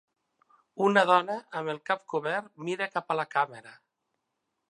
[0.85, 3.77] Una dona amb el cap cobert mira cap a la càmera